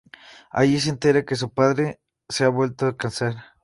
Allí 0.49 0.79
se 0.79 0.89
entera 0.89 1.23
que 1.25 1.35
su 1.35 1.53
padre 1.53 2.01
se 2.27 2.43
ha 2.43 2.49
vuelto 2.49 2.87
a 2.87 2.97
casar. 2.97 3.35